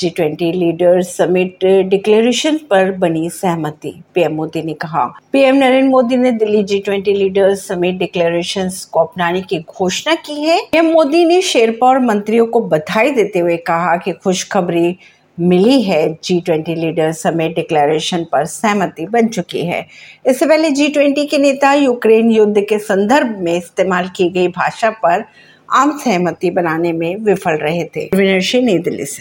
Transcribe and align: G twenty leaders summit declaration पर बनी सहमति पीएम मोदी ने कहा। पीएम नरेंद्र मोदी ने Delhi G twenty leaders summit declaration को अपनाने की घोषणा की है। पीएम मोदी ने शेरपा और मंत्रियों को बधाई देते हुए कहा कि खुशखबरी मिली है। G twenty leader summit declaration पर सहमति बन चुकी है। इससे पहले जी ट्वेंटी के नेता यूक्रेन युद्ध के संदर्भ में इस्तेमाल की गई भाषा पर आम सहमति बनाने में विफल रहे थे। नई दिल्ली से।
G 0.00 0.10
twenty 0.10 0.52
leaders 0.52 1.16
summit 1.16 1.64
declaration 1.64 2.56
पर 2.56 2.92
बनी 2.92 3.30
सहमति 3.30 4.02
पीएम 4.14 4.32
मोदी 4.32 4.62
ने 4.62 4.74
कहा। 4.74 5.04
पीएम 5.32 5.56
नरेंद्र 5.56 5.88
मोदी 5.88 6.16
ने 6.16 6.32
Delhi 6.32 6.62
G 6.62 6.78
twenty 6.78 7.12
leaders 7.12 7.66
summit 7.68 7.94
declaration 7.94 8.70
को 8.92 9.00
अपनाने 9.00 9.42
की 9.42 9.58
घोषणा 9.58 10.14
की 10.14 10.40
है। 10.42 10.58
पीएम 10.72 10.86
मोदी 10.86 11.24
ने 11.24 11.42
शेरपा 11.42 11.86
और 11.86 11.98
मंत्रियों 11.98 12.46
को 12.46 12.60
बधाई 12.60 13.10
देते 13.10 13.38
हुए 13.38 13.56
कहा 13.56 13.96
कि 13.96 14.12
खुशखबरी 14.12 14.96
मिली 15.40 15.82
है। 15.82 16.18
G 16.24 16.40
twenty 16.40 16.74
leader 16.74 17.12
summit 17.12 17.54
declaration 17.54 18.24
पर 18.24 18.44
सहमति 18.44 19.06
बन 19.06 19.28
चुकी 19.28 19.66
है। 19.66 19.86
इससे 20.26 20.46
पहले 20.46 20.70
जी 20.70 20.88
ट्वेंटी 20.88 21.26
के 21.26 21.38
नेता 21.38 21.74
यूक्रेन 21.74 22.30
युद्ध 22.30 22.60
के 22.60 22.78
संदर्भ 22.78 23.38
में 23.38 23.56
इस्तेमाल 23.58 24.08
की 24.16 24.28
गई 24.28 24.48
भाषा 24.48 24.90
पर 24.90 25.24
आम 25.72 25.98
सहमति 25.98 26.50
बनाने 26.50 26.92
में 26.92 27.16
विफल 27.16 27.52
रहे 27.52 27.84
थे। 27.84 28.08
नई 28.60 28.78
दिल्ली 28.78 29.04
से। 29.04 29.18